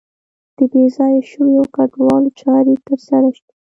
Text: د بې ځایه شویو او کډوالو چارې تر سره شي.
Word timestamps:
د 0.57 0.59
بې 0.71 0.83
ځایه 0.95 1.21
شویو 1.29 1.59
او 1.61 1.65
کډوالو 1.75 2.29
چارې 2.41 2.73
تر 2.87 2.99
سره 3.07 3.27
شي. 3.37 3.49